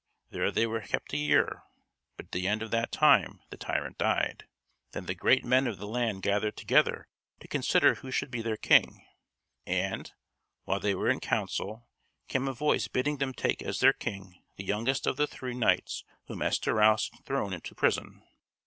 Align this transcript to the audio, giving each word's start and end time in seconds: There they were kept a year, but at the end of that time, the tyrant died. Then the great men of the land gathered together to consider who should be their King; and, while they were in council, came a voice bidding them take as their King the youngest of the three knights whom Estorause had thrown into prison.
There 0.31 0.49
they 0.49 0.65
were 0.65 0.81
kept 0.81 1.13
a 1.13 1.17
year, 1.17 1.61
but 2.17 2.25
at 2.25 2.31
the 2.31 2.47
end 2.47 2.63
of 2.63 2.71
that 2.71 2.91
time, 2.91 3.39
the 3.51 3.55
tyrant 3.57 3.99
died. 3.99 4.47
Then 4.93 5.05
the 5.05 5.13
great 5.13 5.45
men 5.45 5.67
of 5.67 5.77
the 5.77 5.85
land 5.87 6.23
gathered 6.23 6.57
together 6.57 7.07
to 7.39 7.47
consider 7.47 7.93
who 7.93 8.09
should 8.09 8.31
be 8.31 8.41
their 8.41 8.57
King; 8.57 9.05
and, 9.63 10.11
while 10.63 10.79
they 10.79 10.95
were 10.95 11.11
in 11.11 11.19
council, 11.19 11.87
came 12.27 12.47
a 12.47 12.51
voice 12.53 12.87
bidding 12.87 13.17
them 13.17 13.31
take 13.35 13.61
as 13.61 13.79
their 13.79 13.93
King 13.93 14.41
the 14.57 14.65
youngest 14.65 15.05
of 15.05 15.17
the 15.17 15.27
three 15.27 15.53
knights 15.53 16.03
whom 16.25 16.41
Estorause 16.41 17.11
had 17.13 17.23
thrown 17.23 17.53
into 17.53 17.75
prison. 17.75 18.23